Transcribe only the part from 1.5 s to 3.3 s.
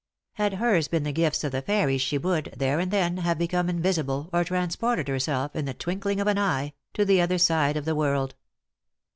the fairies she would, there and then,